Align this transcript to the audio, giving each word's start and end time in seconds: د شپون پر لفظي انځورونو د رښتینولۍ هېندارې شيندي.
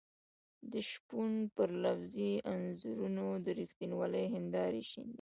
د 0.71 0.73
شپون 0.89 1.31
پر 1.55 1.69
لفظي 1.83 2.31
انځورونو 2.53 3.25
د 3.45 3.47
رښتینولۍ 3.59 4.25
هېندارې 4.35 4.81
شيندي. 4.91 5.09